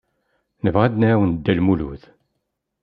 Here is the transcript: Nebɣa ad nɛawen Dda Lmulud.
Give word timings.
Nebɣa 0.63 0.83
ad 0.87 0.95
nɛawen 0.99 1.31
Dda 1.33 1.53
Lmulud. 1.59 2.01